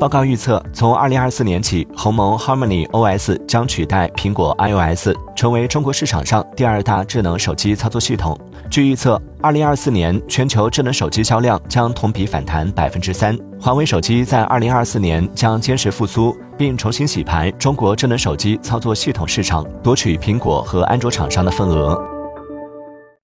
[0.00, 8.34] 报告预测从二零二四年起鸿蒙 harmony os 将取代苹果 ios 成为中国市场上第二大智能手机操作系统。
[8.70, 13.38] 据预测二零二四年全球智能手机销量将同比反弹百分之三。
[13.60, 22.19] 华为手机在二零二四年将坚持复苏并重新洗牌中国智能手机操作系统市场夺取苹果和安卓厂商的份额。